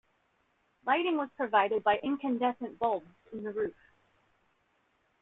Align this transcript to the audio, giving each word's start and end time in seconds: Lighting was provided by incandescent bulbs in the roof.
Lighting 0.83 1.15
was 1.15 1.29
provided 1.37 1.83
by 1.83 1.99
incandescent 2.01 2.79
bulbs 2.79 3.05
in 3.31 3.43
the 3.43 3.51
roof. 3.51 3.75